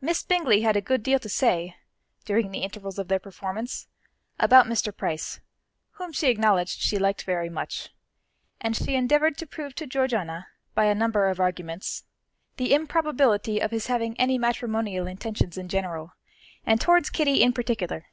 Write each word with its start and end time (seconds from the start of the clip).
Miss 0.00 0.22
Bingley 0.22 0.60
had 0.62 0.76
a 0.76 0.80
good 0.80 1.02
deal 1.02 1.18
to 1.18 1.28
say, 1.28 1.74
during 2.24 2.52
the 2.52 2.60
intervals 2.62 2.96
of 2.96 3.08
their 3.08 3.18
performance, 3.18 3.88
about 4.38 4.66
Mr. 4.68 4.96
Price, 4.96 5.40
whom 5.94 6.12
she 6.12 6.28
acknowledged 6.28 6.78
she 6.80 6.96
liked 6.96 7.24
very 7.24 7.48
much, 7.50 7.90
and 8.60 8.76
she 8.76 8.94
endeavoured 8.94 9.36
to 9.38 9.48
prove 9.48 9.74
to 9.74 9.86
Georgiana, 9.88 10.46
by 10.76 10.84
a 10.84 10.94
number 10.94 11.28
of 11.28 11.40
arguments, 11.40 12.04
the 12.56 12.72
improbability 12.72 13.58
of 13.60 13.72
his 13.72 13.88
having 13.88 14.16
any 14.16 14.38
matrimonial 14.38 15.08
intentions 15.08 15.58
in 15.58 15.68
general, 15.68 16.12
and 16.64 16.80
towards 16.80 17.10
Kitty 17.10 17.42
in 17.42 17.52
particular. 17.52 18.06